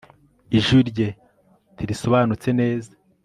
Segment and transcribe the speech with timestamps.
[0.57, 1.07] Ijwi rye
[1.75, 2.91] ntirisobanutse neza